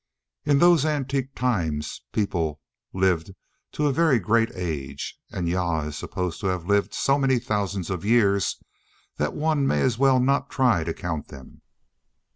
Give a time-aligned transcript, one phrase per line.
[0.45, 2.59] In those antique times people
[2.91, 3.35] lived
[3.73, 7.91] to a very great age, and Jah is supposed to have lived so many thousands
[7.91, 8.57] of years
[9.17, 11.61] that one may as well not try to count them.